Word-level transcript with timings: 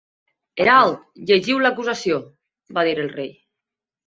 "Herald, 0.63 1.03
llegiu 1.31 1.61
l'acusació!" 1.65 2.19
va 2.79 2.87
dir 2.89 2.97
el 3.05 3.13
rei. 3.15 3.31